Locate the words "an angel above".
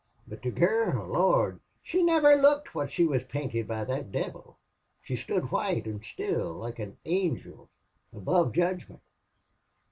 6.79-8.51